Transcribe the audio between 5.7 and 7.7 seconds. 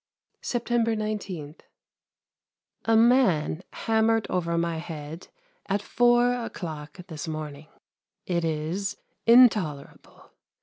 four o'clock this morning.